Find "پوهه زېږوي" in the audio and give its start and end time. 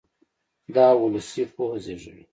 1.53-2.23